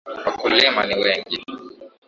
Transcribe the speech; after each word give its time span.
Wakulima 0.25 0.81
ni 0.87 0.95
wengi. 1.03 1.37